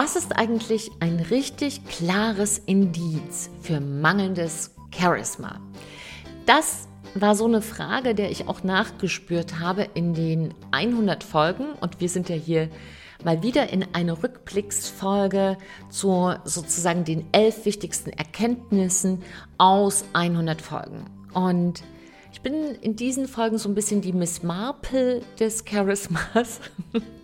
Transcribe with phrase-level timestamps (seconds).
[0.00, 5.60] Was ist eigentlich ein richtig klares Indiz für mangelndes Charisma?
[6.46, 12.00] Das war so eine Frage, der ich auch nachgespürt habe in den 100 Folgen und
[12.00, 12.68] wir sind ja hier
[13.24, 15.58] mal wieder in eine Rückblicksfolge
[15.90, 19.24] zu sozusagen den elf wichtigsten Erkenntnissen
[19.56, 21.06] aus 100 Folgen.
[21.34, 21.82] Und
[22.30, 26.60] ich bin in diesen Folgen so ein bisschen die Miss Marple des Charismas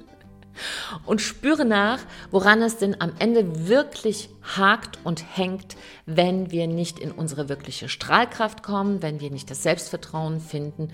[1.04, 1.98] und spüre nach,
[2.30, 7.88] woran es denn am Ende wirklich hakt und hängt, wenn wir nicht in unsere wirkliche
[7.88, 10.90] Strahlkraft kommen, wenn wir nicht das Selbstvertrauen finden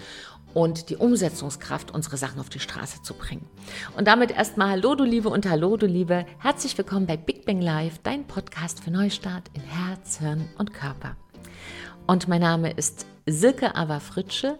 [0.54, 3.46] und die Umsetzungskraft, unsere Sachen auf die Straße zu bringen.
[3.96, 6.26] Und damit erstmal Hallo du Liebe und Hallo du Liebe.
[6.38, 11.16] Herzlich willkommen bei Big Bang Live, dein Podcast für Neustart in Herz, Hirn und Körper.
[12.06, 14.58] Und mein Name ist Silke Ava Fritsche.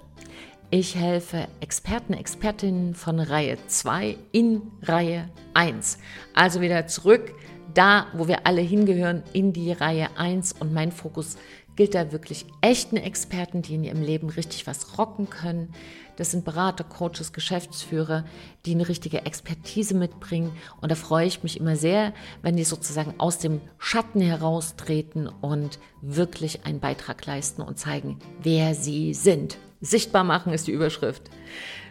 [0.73, 5.99] Ich helfe Experten, Expertinnen von Reihe 2 in Reihe 1.
[6.33, 7.35] Also wieder zurück
[7.75, 10.53] da, wo wir alle hingehören, in die Reihe 1.
[10.61, 11.37] Und mein Fokus
[11.81, 15.73] gilt da wirklich echten Experten, die in ihrem Leben richtig was rocken können.
[16.17, 18.27] Das sind Berater, Coaches, Geschäftsführer,
[18.67, 20.53] die eine richtige Expertise mitbringen.
[20.83, 25.79] Und da freue ich mich immer sehr, wenn die sozusagen aus dem Schatten heraustreten und
[26.03, 29.57] wirklich einen Beitrag leisten und zeigen, wer sie sind.
[29.81, 31.31] Sichtbar machen ist die Überschrift.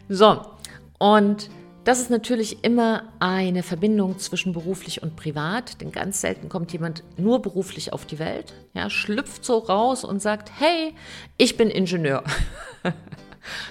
[0.08, 0.40] So,
[1.00, 1.50] und
[1.90, 7.04] das ist natürlich immer eine Verbindung zwischen beruflich und privat, denn ganz selten kommt jemand
[7.18, 10.94] nur beruflich auf die Welt, ja, schlüpft so raus und sagt, hey,
[11.38, 12.23] ich bin Ingenieur.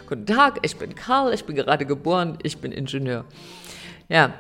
[0.09, 3.25] Guten Tag, ich bin Karl, ich bin gerade geboren, ich bin Ingenieur.
[4.09, 4.35] Ja,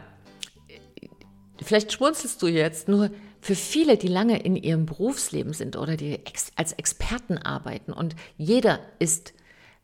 [1.62, 6.18] vielleicht schmunzelst du jetzt, nur für viele, die lange in ihrem Berufsleben sind oder die
[6.56, 9.34] als Experten arbeiten und jeder ist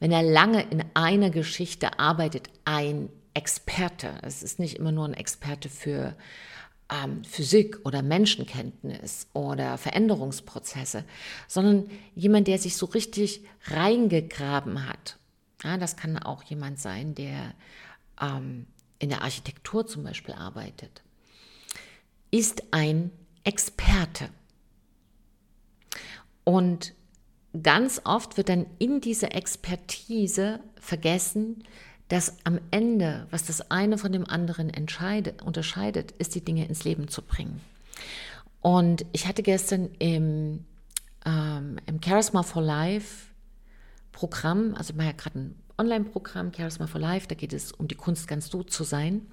[0.00, 4.18] wenn er lange in einer Geschichte arbeitet, ein Experte.
[4.22, 6.16] Es ist nicht immer nur ein Experte für
[6.90, 11.04] ähm, Physik oder Menschenkenntnis oder Veränderungsprozesse,
[11.48, 15.18] sondern jemand, der sich so richtig reingegraben hat.
[15.62, 17.54] Ja, das kann auch jemand sein, der
[18.20, 18.66] ähm,
[18.98, 21.02] in der Architektur zum Beispiel arbeitet,
[22.30, 23.10] ist ein
[23.44, 24.28] Experte.
[26.44, 26.94] Und
[27.62, 31.64] ganz oft wird dann in dieser Expertise vergessen,
[32.08, 34.70] dass am Ende, was das eine von dem anderen
[35.44, 37.60] unterscheidet, ist die Dinge ins Leben zu bringen.
[38.60, 40.64] Und ich hatte gestern im,
[41.24, 43.26] ähm, im Charisma for Life
[44.12, 47.88] Programm, also ich mache ja gerade ein Online-Programm, Charisma for Life, da geht es um
[47.88, 49.26] die Kunst, ganz du zu sein.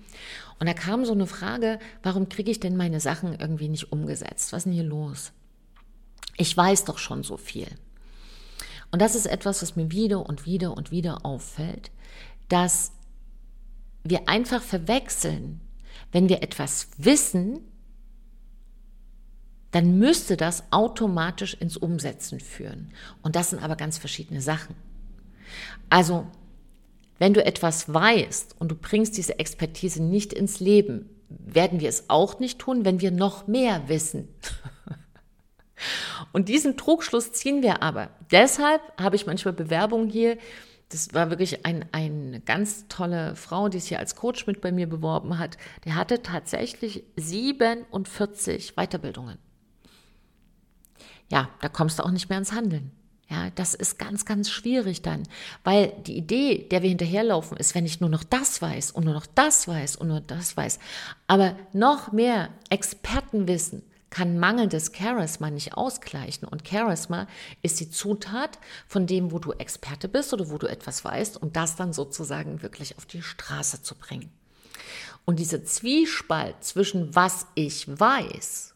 [0.60, 4.52] Und da kam so eine Frage, warum kriege ich denn meine Sachen irgendwie nicht umgesetzt?
[4.52, 5.34] Was ist denn hier los?
[6.38, 7.68] Ich weiß doch schon so viel.
[8.92, 11.92] Und das ist etwas, was mir wieder und wieder und wieder auffällt,
[12.52, 12.92] dass
[14.04, 15.62] wir einfach verwechseln,
[16.12, 17.60] wenn wir etwas wissen,
[19.72, 22.92] dann müsste das automatisch ins Umsetzen führen.
[23.22, 24.76] Und das sind aber ganz verschiedene Sachen.
[25.90, 26.28] Also,
[27.20, 32.10] wenn du etwas weißt und du bringst diese Expertise nicht ins Leben, werden wir es
[32.10, 34.28] auch nicht tun, wenn wir noch mehr wissen.
[36.34, 38.10] Und diesen Trugschluss ziehen wir aber.
[38.30, 40.38] Deshalb habe ich manchmal Bewerbungen hier.
[40.92, 44.88] Das war wirklich ein, eine ganz tolle Frau, die sich als Coach mit bei mir
[44.88, 45.58] beworben hat.
[45.86, 49.38] Der hatte tatsächlich 47 Weiterbildungen.
[51.30, 52.92] Ja, da kommst du auch nicht mehr ins Handeln.
[53.30, 55.24] Ja, das ist ganz, ganz schwierig dann,
[55.64, 59.14] weil die Idee, der wir hinterherlaufen, ist, wenn ich nur noch das weiß und nur
[59.14, 60.80] noch das weiß und nur das weiß,
[61.28, 66.48] aber noch mehr Expertenwissen kann mangelndes Charisma nicht ausgleichen.
[66.48, 67.28] Und Charisma
[67.64, 71.56] ist die Zutat von dem, wo du Experte bist oder wo du etwas weißt und
[71.56, 74.30] das dann sozusagen wirklich auf die Straße zu bringen.
[75.26, 78.76] Und dieser Zwiespalt zwischen was ich weiß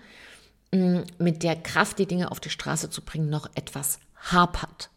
[0.71, 3.99] mm, mit der Kraft, die Dinge auf die Straße zu bringen, noch etwas
[4.31, 4.91] hapert.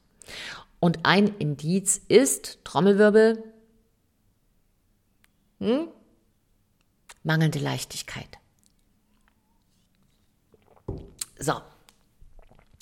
[0.80, 3.42] Und ein Indiz ist, Trommelwirbel,
[5.58, 5.88] hm?
[7.22, 8.38] mangelnde Leichtigkeit.
[11.38, 11.54] So,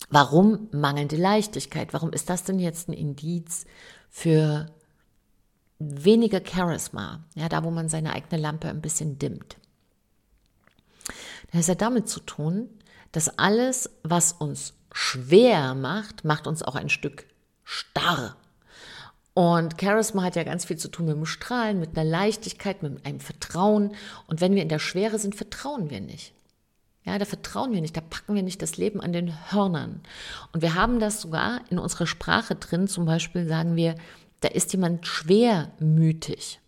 [0.08, 1.92] warum mangelnde Leichtigkeit?
[1.92, 3.66] Warum ist das denn jetzt ein Indiz
[4.08, 4.66] für
[5.80, 7.24] weniger Charisma?
[7.34, 9.56] Ja, da wo man seine eigene Lampe ein bisschen dimmt.
[11.52, 12.68] Das hat damit zu tun,
[13.12, 17.26] dass alles, was uns schwer macht, macht uns auch ein Stück
[17.64, 18.36] starr.
[19.34, 23.04] Und Charisma hat ja ganz viel zu tun mit dem Strahlen, mit einer Leichtigkeit, mit
[23.06, 23.94] einem Vertrauen.
[24.26, 26.34] Und wenn wir in der Schwere sind, vertrauen wir nicht.
[27.04, 30.02] Ja, da vertrauen wir nicht, da packen wir nicht das Leben an den Hörnern.
[30.52, 32.88] Und wir haben das sogar in unserer Sprache drin.
[32.88, 33.94] Zum Beispiel sagen wir,
[34.40, 36.60] da ist jemand schwermütig.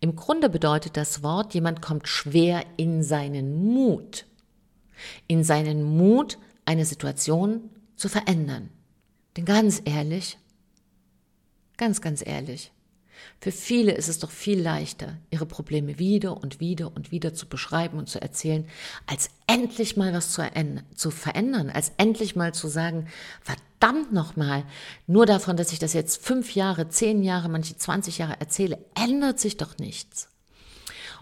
[0.00, 4.26] Im Grunde bedeutet das Wort, jemand kommt schwer in seinen Mut.
[5.26, 8.70] In seinen Mut, eine Situation zu verändern.
[9.36, 10.38] Denn ganz ehrlich,
[11.76, 12.72] ganz, ganz ehrlich,
[13.40, 17.46] für viele ist es doch viel leichter, ihre Probleme wieder und wieder und wieder zu
[17.46, 18.66] beschreiben und zu erzählen,
[19.06, 20.42] als endlich mal was zu,
[20.94, 23.06] zu verändern, als endlich mal zu sagen,
[23.42, 24.64] verdammt nochmal,
[25.06, 29.38] nur davon, dass ich das jetzt fünf Jahre, zehn Jahre, manche 20 Jahre erzähle, ändert
[29.38, 30.30] sich doch nichts.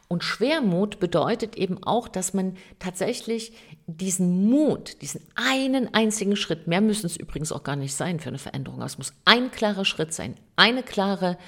[0.06, 3.52] Und Schwermut bedeutet eben auch, dass man tatsächlich
[3.86, 8.28] diesen Mut, diesen einen einzigen Schritt, mehr müssen es übrigens auch gar nicht sein für
[8.28, 11.38] eine Veränderung, aber es muss ein klarer Schritt sein, eine klare hm,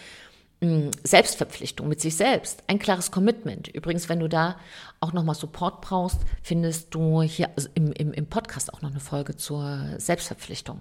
[0.61, 3.69] Selbstverpflichtung mit sich selbst, ein klares Commitment.
[3.69, 4.57] Übrigens, wenn du da
[5.01, 9.01] auch nochmal Support brauchst, findest du hier also im, im, im Podcast auch noch eine
[9.01, 10.81] Folge zur Selbstverpflichtung.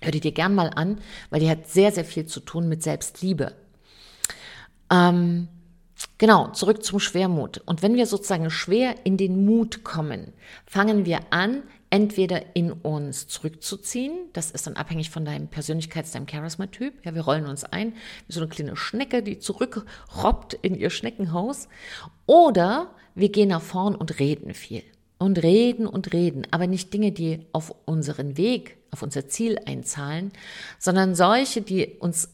[0.00, 0.98] Hör die dir gern mal an,
[1.30, 3.52] weil die hat sehr, sehr viel zu tun mit Selbstliebe.
[4.90, 5.48] Ähm,
[6.18, 7.58] Genau, zurück zum Schwermut.
[7.64, 10.32] Und wenn wir sozusagen schwer in den Mut kommen,
[10.66, 11.62] fangen wir an,
[11.96, 17.22] entweder in uns zurückzuziehen, das ist dann abhängig von deinem Persönlichkeits-, deinem Charisma-Typ, ja, wir
[17.22, 17.94] rollen uns ein,
[18.26, 21.68] wie so eine kleine Schnecke, die zurückrobbt in ihr Schneckenhaus,
[22.26, 24.82] oder wir gehen nach vorn und reden viel.
[25.16, 30.32] Und reden und reden, aber nicht Dinge, die auf unseren Weg, auf unser Ziel einzahlen,
[30.78, 32.28] sondern solche, die uns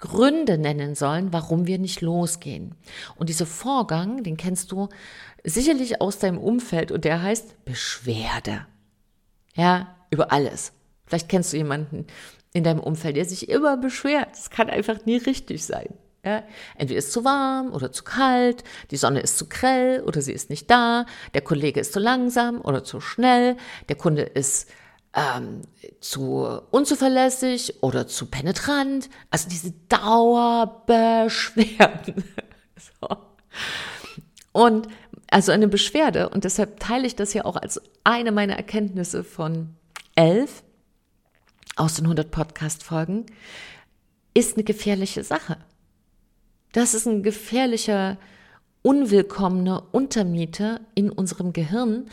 [0.00, 2.74] Gründe nennen sollen, warum wir nicht losgehen.
[3.16, 4.88] Und dieser Vorgang, den kennst du
[5.44, 8.66] sicherlich aus deinem Umfeld und der heißt Beschwerde.
[9.54, 10.72] Ja, über alles.
[11.06, 12.06] Vielleicht kennst du jemanden
[12.52, 14.28] in deinem Umfeld, der sich immer beschwert.
[14.32, 15.94] Das kann einfach nie richtig sein.
[16.24, 16.42] Ja,
[16.76, 20.34] entweder ist es zu warm oder zu kalt, die Sonne ist zu grell oder sie
[20.34, 23.56] ist nicht da, der Kollege ist zu langsam oder zu schnell,
[23.88, 24.70] der Kunde ist
[25.14, 25.62] ähm,
[26.00, 29.08] zu unzuverlässig oder zu penetrant.
[29.30, 32.22] Also diese Dauerbeschwerden.
[33.00, 33.08] so.
[34.52, 34.88] Und
[35.30, 39.76] also eine Beschwerde, und deshalb teile ich das ja auch als eine meiner Erkenntnisse von
[40.16, 40.64] elf
[41.76, 43.26] aus den 100 Podcast-Folgen,
[44.34, 45.56] ist eine gefährliche Sache.
[46.72, 48.18] Das ist ein gefährlicher,
[48.82, 52.08] unwillkommener Untermieter in unserem Gehirn,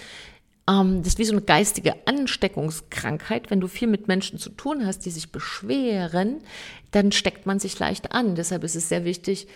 [0.69, 3.49] ähm, das ist wie so eine geistige Ansteckungskrankheit.
[3.49, 6.39] Wenn du viel mit Menschen zu tun hast, die sich beschweren,
[6.91, 8.35] dann steckt man sich leicht an.
[8.35, 9.47] Deshalb ist es sehr wichtig,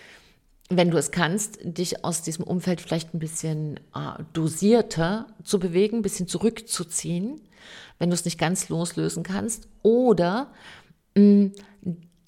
[0.68, 5.98] wenn du es kannst, dich aus diesem Umfeld vielleicht ein bisschen äh, dosierter zu bewegen,
[5.98, 7.40] ein bisschen zurückzuziehen,
[7.98, 9.68] wenn du es nicht ganz loslösen kannst.
[9.82, 10.52] Oder
[11.14, 11.52] mh, mm,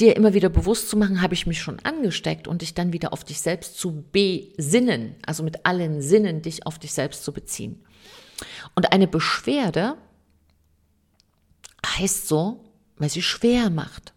[0.01, 3.13] dir immer wieder bewusst zu machen, habe ich mich schon angesteckt und dich dann wieder
[3.13, 7.85] auf dich selbst zu besinnen, also mit allen Sinnen dich auf dich selbst zu beziehen.
[8.75, 9.97] Und eine Beschwerde
[11.87, 12.65] heißt so,
[12.97, 14.13] weil sie schwer macht.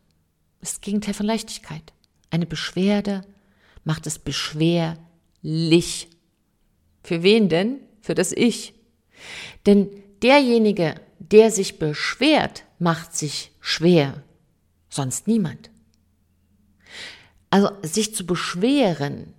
[0.59, 1.93] Das Gegenteil von Leichtigkeit.
[2.29, 3.25] Eine Beschwerde
[3.83, 6.09] macht es beschwerlich.
[7.03, 7.79] Für wen denn?
[8.01, 8.73] Für das Ich.
[9.65, 9.89] Denn
[10.21, 14.23] derjenige, der sich beschwert, macht sich schwer,
[14.89, 15.69] sonst niemand.
[17.49, 19.33] Also sich zu beschweren,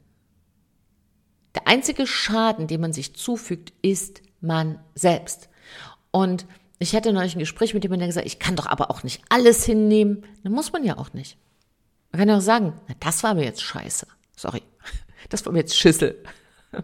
[1.55, 5.49] der einzige Schaden, den man sich zufügt, ist man selbst.
[6.11, 6.47] Und
[6.79, 9.23] ich hatte neulich ein Gespräch mit jemandem, der gesagt ich kann doch aber auch nicht
[9.29, 10.25] alles hinnehmen.
[10.43, 11.37] Dann muss man ja auch nicht.
[12.13, 14.07] Man kann ja auch sagen, na, das war mir jetzt scheiße.
[14.37, 14.63] Sorry.
[15.31, 16.23] Das war mir jetzt Schüssel.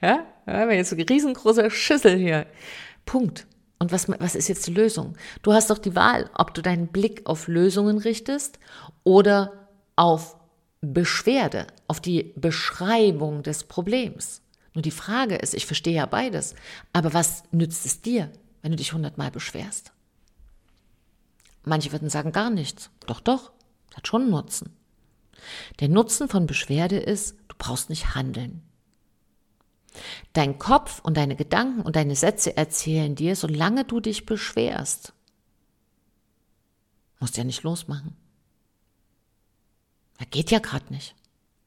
[0.00, 2.46] Ja, wir haben jetzt eine riesengroße Schüssel hier.
[3.04, 3.46] Punkt.
[3.78, 5.16] Und was, was ist jetzt die Lösung?
[5.42, 8.58] Du hast doch die Wahl, ob du deinen Blick auf Lösungen richtest
[9.04, 10.36] oder auf
[10.80, 14.42] Beschwerde, auf die Beschreibung des Problems.
[14.74, 16.54] Nur die Frage ist, ich verstehe ja beides,
[16.92, 18.30] aber was nützt es dir,
[18.62, 19.92] wenn du dich hundertmal beschwerst?
[21.64, 22.90] Manche würden sagen gar nichts.
[23.06, 23.52] Doch, doch,
[23.94, 24.74] hat schon Nutzen.
[25.80, 28.62] Der Nutzen von Beschwerde ist, du brauchst nicht handeln.
[30.32, 35.12] Dein Kopf und deine Gedanken und deine Sätze erzählen dir, solange du dich beschwerst.
[37.20, 38.16] Musst ja nicht losmachen.
[40.20, 41.14] Ja, geht ja gerade nicht.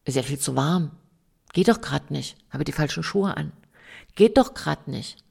[0.05, 0.91] Ist ja viel zu warm.
[1.53, 2.37] Geht doch gerade nicht.
[2.49, 3.51] Habe die falschen Schuhe an.
[4.15, 5.23] Geht doch gerade nicht.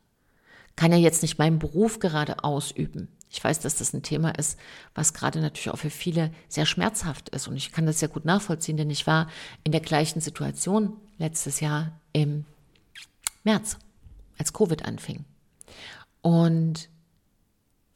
[0.76, 3.08] Kann ja jetzt nicht meinen Beruf gerade ausüben.
[3.32, 4.58] Ich weiß, dass das ein Thema ist,
[4.94, 7.46] was gerade natürlich auch für viele sehr schmerzhaft ist.
[7.46, 9.28] Und ich kann das sehr gut nachvollziehen, denn ich war
[9.62, 12.44] in der gleichen Situation letztes Jahr im
[13.44, 13.78] März,
[14.36, 15.24] als Covid anfing.
[16.22, 16.88] Und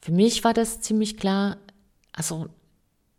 [0.01, 1.57] für mich war das ziemlich klar,
[2.13, 2.47] also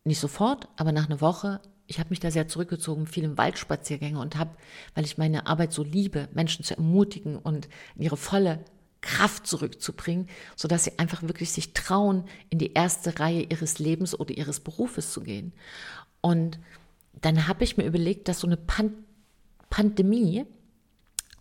[0.04, 4.19] nicht sofort, aber nach einer Woche, ich habe mich da sehr zurückgezogen, viel im Waldspaziergänge
[4.19, 4.50] und habe,
[4.95, 8.64] weil ich meine Arbeit so liebe, Menschen zu ermutigen und in ihre volle
[9.00, 14.37] Kraft zurückzubringen, sodass sie einfach wirklich sich trauen, in die erste Reihe ihres Lebens oder
[14.37, 15.52] ihres Berufes zu gehen.
[16.21, 16.59] Und
[17.21, 18.93] dann habe ich mir überlegt, dass so eine Pan
[19.69, 20.47] Pandemie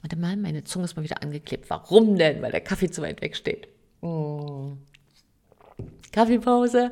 [0.05, 1.67] Warte mal, meine Zunge ist mal wieder angeklebt.
[1.71, 2.39] Warum denn?
[2.43, 3.67] Weil der Kaffee zu weit weg steht.
[4.01, 4.73] Oh.
[6.11, 6.91] Kaffeepause.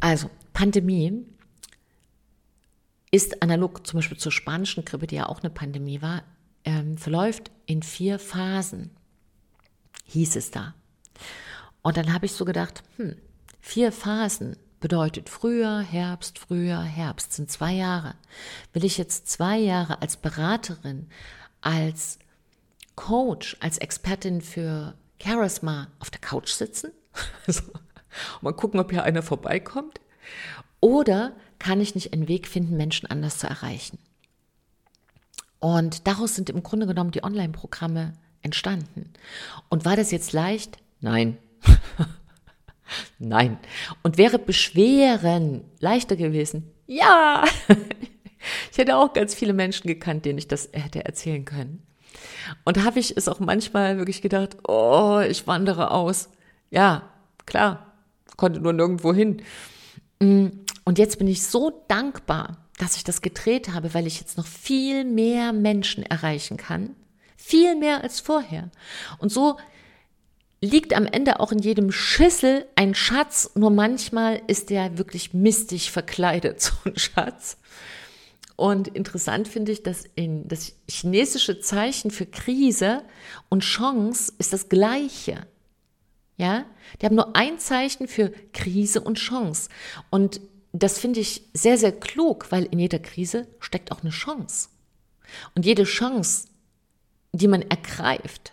[0.00, 1.24] Also, Pandemie
[3.14, 6.24] ist analog zum Beispiel zur spanischen Grippe, die ja auch eine Pandemie war,
[6.64, 8.90] ähm, verläuft in vier Phasen,
[10.06, 10.74] hieß es da.
[11.82, 13.14] Und dann habe ich so gedacht, hm,
[13.60, 18.16] vier Phasen bedeutet Frühjahr, Herbst, Frühjahr, Herbst sind zwei Jahre.
[18.72, 21.08] Will ich jetzt zwei Jahre als Beraterin,
[21.60, 22.18] als
[22.96, 26.90] Coach, als Expertin für Charisma auf der Couch sitzen?
[28.40, 30.00] Mal gucken, ob hier einer vorbeikommt.
[30.80, 33.98] Oder kann ich nicht einen Weg finden, Menschen anders zu erreichen?
[35.60, 39.14] Und daraus sind im Grunde genommen die Online-Programme entstanden.
[39.70, 40.76] Und war das jetzt leicht?
[41.00, 41.38] Nein.
[43.18, 43.56] Nein.
[44.02, 46.70] Und wäre Beschweren leichter gewesen?
[46.86, 47.44] Ja.
[48.70, 51.82] Ich hätte auch ganz viele Menschen gekannt, denen ich das hätte erzählen können.
[52.66, 56.28] Und habe ich es auch manchmal wirklich gedacht, oh, ich wandere aus.
[56.70, 57.08] Ja,
[57.46, 57.94] klar,
[58.36, 59.40] konnte nur nirgendwo hin.
[60.20, 60.48] Mm,
[60.84, 64.46] und jetzt bin ich so dankbar, dass ich das gedreht habe, weil ich jetzt noch
[64.46, 66.94] viel mehr Menschen erreichen kann.
[67.36, 68.70] Viel mehr als vorher.
[69.18, 69.56] Und so
[70.60, 75.90] liegt am Ende auch in jedem Schüssel ein Schatz, nur manchmal ist der wirklich mistig
[75.90, 77.58] verkleidet, so ein Schatz.
[78.56, 83.02] Und interessant finde ich, dass in das chinesische Zeichen für Krise
[83.48, 85.46] und Chance ist das gleiche.
[86.36, 86.64] Ja,
[87.00, 89.68] die haben nur ein Zeichen für Krise und Chance.
[90.10, 90.40] Und
[90.82, 94.68] das finde ich sehr, sehr klug, weil in jeder Krise steckt auch eine Chance.
[95.54, 96.48] Und jede Chance,
[97.32, 98.52] die man ergreift,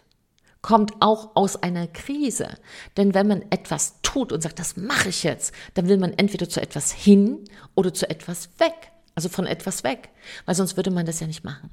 [0.62, 2.58] kommt auch aus einer Krise.
[2.96, 6.48] Denn wenn man etwas tut und sagt, das mache ich jetzt, dann will man entweder
[6.48, 8.92] zu etwas hin oder zu etwas weg.
[9.16, 10.10] Also von etwas weg,
[10.46, 11.72] weil sonst würde man das ja nicht machen.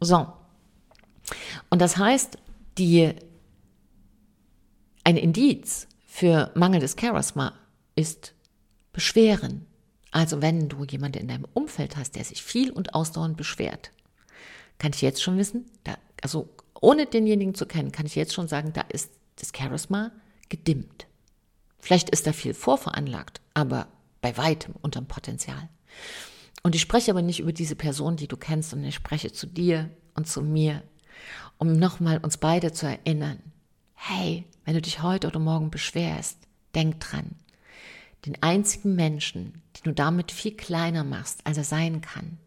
[0.00, 0.26] So.
[1.70, 2.36] Und das heißt,
[2.76, 3.14] die,
[5.02, 7.54] ein Indiz für mangelndes Charisma
[7.96, 8.34] ist
[8.92, 9.66] Beschweren.
[10.10, 13.90] Also wenn du jemanden in deinem Umfeld hast, der sich viel und ausdauernd beschwert,
[14.78, 16.48] kann ich jetzt schon wissen, da, also
[16.80, 20.10] ohne denjenigen zu kennen, kann ich jetzt schon sagen, da ist das Charisma
[20.48, 21.06] gedimmt.
[21.78, 23.88] Vielleicht ist da viel vorveranlagt, aber
[24.20, 25.68] bei weitem unterm Potenzial.
[26.62, 29.46] Und ich spreche aber nicht über diese Person, die du kennst, sondern ich spreche zu
[29.46, 30.82] dir und zu mir,
[31.58, 33.38] um nochmal uns beide zu erinnern.
[33.94, 36.38] Hey, wenn du dich heute oder morgen beschwerst,
[36.74, 37.36] denk dran.
[38.24, 42.38] Den einzigen Menschen, den du damit viel kleiner machst, als er sein kann,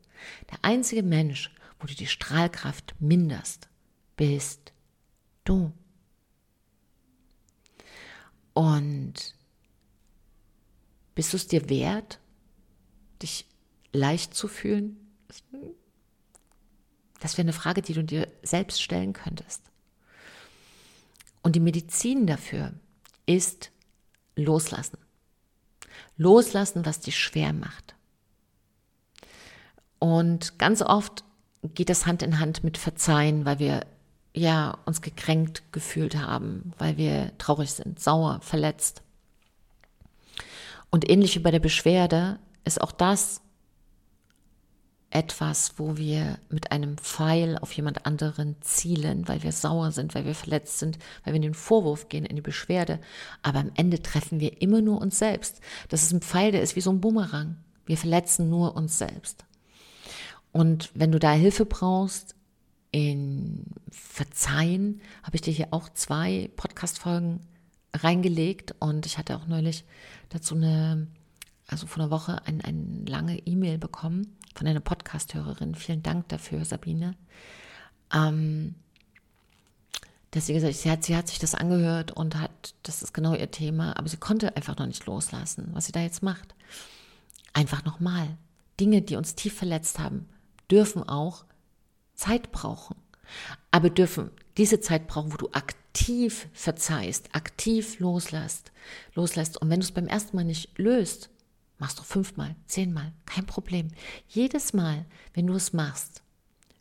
[0.52, 3.68] der einzige Mensch, wo du die Strahlkraft minderst,
[4.16, 4.72] bist
[5.44, 5.74] du.
[8.54, 9.36] Und
[11.14, 12.20] bist du es dir wert,
[13.22, 13.46] dich
[13.92, 14.98] leicht zu fühlen?
[17.20, 19.62] Das wäre eine Frage, die du dir selbst stellen könntest.
[21.44, 22.74] Und die Medizin dafür
[23.26, 23.72] ist
[24.36, 24.98] loslassen.
[26.18, 27.96] Loslassen, was dich schwer macht.
[30.00, 31.24] Und ganz oft
[31.74, 33.86] geht das Hand in Hand mit Verzeihen, weil wir
[34.34, 39.02] ja uns gekränkt gefühlt haben, weil wir traurig sind, sauer, verletzt.
[40.90, 43.42] Und ähnlich wie bei der Beschwerde ist auch das
[45.16, 50.26] etwas, wo wir mit einem Pfeil auf jemand anderen zielen, weil wir sauer sind, weil
[50.26, 53.00] wir verletzt sind, weil wir in den Vorwurf gehen, in die Beschwerde.
[53.42, 55.62] Aber am Ende treffen wir immer nur uns selbst.
[55.88, 57.56] Das ist ein Pfeil, der ist wie so ein Bumerang.
[57.86, 59.46] Wir verletzen nur uns selbst.
[60.52, 62.36] Und wenn du da Hilfe brauchst,
[62.92, 67.42] in Verzeihen, habe ich dir hier auch zwei Podcast-Folgen
[67.94, 69.86] reingelegt und ich hatte auch neulich
[70.30, 71.08] dazu eine,
[71.68, 75.76] also vor einer Woche ein, eine lange E-Mail bekommen von einer Podcast-Hörerin.
[75.76, 77.16] Vielen Dank dafür, Sabine.
[78.14, 78.76] Ähm,
[80.32, 83.34] dass sie gesagt sie hat, sie hat sich das angehört und hat, das ist genau
[83.34, 86.56] ihr Thema, aber sie konnte einfach noch nicht loslassen, was sie da jetzt macht.
[87.54, 88.38] Einfach nochmal.
[88.80, 90.28] Dinge, die uns tief verletzt haben,
[90.70, 91.46] dürfen auch
[92.16, 92.98] Zeit brauchen.
[93.72, 98.72] Aber dürfen diese Zeit brauchen, wo du aktiv verzeihst, aktiv loslässt,
[99.14, 99.62] loslässt.
[99.62, 101.30] Und wenn du es beim ersten Mal nicht löst,
[101.78, 103.90] machst du fünfmal, zehnmal, kein Problem.
[104.28, 106.22] Jedes Mal, wenn du es machst,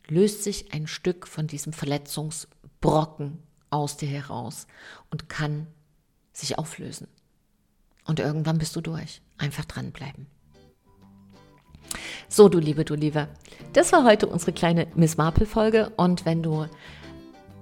[0.09, 3.39] löst sich ein Stück von diesem Verletzungsbrocken
[3.71, 4.67] aus dir heraus
[5.11, 5.67] und kann
[6.33, 7.09] sich auflösen.
[8.05, 9.21] Und irgendwann bist du durch.
[9.39, 10.27] Einfach dranbleiben.
[12.29, 13.29] So, du Liebe, du Liebe,
[13.73, 15.91] das war heute unsere kleine Miss Marple-Folge.
[15.97, 16.67] Und wenn du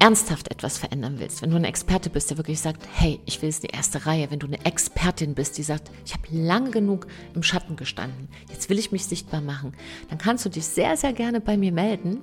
[0.02, 3.48] ernsthaft etwas verändern willst, wenn du ein Experte bist, der wirklich sagt, hey, ich will
[3.48, 7.06] jetzt die erste Reihe, wenn du eine Expertin bist, die sagt, ich habe lange genug
[7.36, 9.74] im Schatten gestanden, jetzt will ich mich sichtbar machen,
[10.08, 12.20] dann kannst du dich sehr, sehr gerne bei mir melden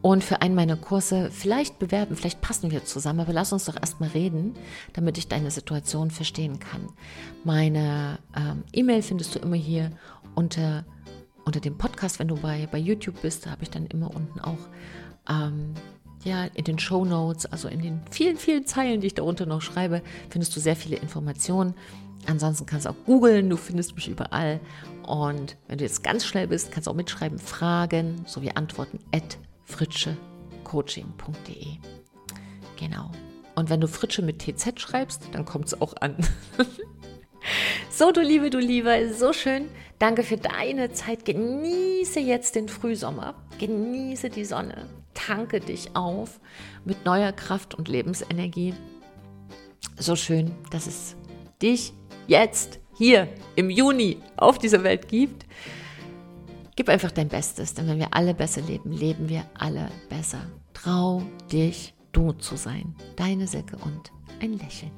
[0.00, 3.74] und für einen meiner Kurse vielleicht bewerben, vielleicht passen wir zusammen, aber lass uns doch
[3.76, 4.54] erstmal reden,
[4.92, 6.86] damit ich deine Situation verstehen kann.
[7.42, 9.90] Meine ähm, E-Mail findest du immer hier
[10.36, 10.84] unter
[11.44, 14.38] unter dem Podcast, wenn du bei, bei YouTube bist, da habe ich dann immer unten
[14.38, 14.68] auch
[15.28, 15.74] ähm,
[16.24, 19.62] ja, in den Show Notes, also in den vielen, vielen Zeilen, die ich darunter noch
[19.62, 21.74] schreibe, findest du sehr viele Informationen.
[22.26, 24.60] Ansonsten kannst du auch googeln, du findest mich überall.
[25.06, 29.38] Und wenn du jetzt ganz schnell bist, kannst du auch mitschreiben, Fragen sowie Antworten at
[29.64, 31.66] fritschecoaching.de.
[32.78, 33.10] Genau.
[33.54, 36.16] Und wenn du Fritsche mit TZ schreibst, dann kommt es auch an.
[37.90, 39.68] so, du Liebe, du Liebe, so schön,
[40.02, 41.24] Danke für deine Zeit.
[41.24, 43.36] Genieße jetzt den Frühsommer.
[43.60, 44.88] Genieße die Sonne.
[45.14, 46.40] Tanke dich auf
[46.84, 48.74] mit neuer Kraft und Lebensenergie.
[49.96, 51.16] So schön, dass es
[51.60, 51.92] dich
[52.26, 55.46] jetzt hier im Juni auf dieser Welt gibt.
[56.76, 60.40] Gib einfach dein Bestes, denn wenn wir alle besser leben, leben wir alle besser.
[60.72, 62.94] Trau dich, du zu sein.
[63.16, 64.92] Deine Silke und ein Lächeln.